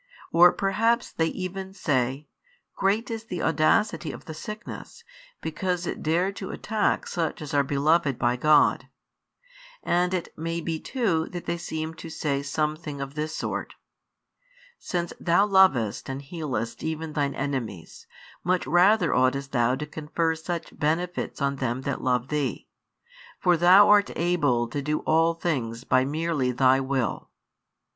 [0.31, 2.27] Or perhaps they even say:
[2.75, 5.03] Great is the audacity of the sickness,
[5.41, 8.87] because it dared to attack such as are beloved by God.
[9.83, 13.75] And it may be too that they |111 seem to say something of this sort.
[14.79, 18.07] Since Thou lovest and healest even Thine enemies,
[18.43, 22.65] much rather oughtest Thou to confer such benefits on them that love Thee.
[23.39, 27.29] For Thou art able to do all things by merely Thy Will.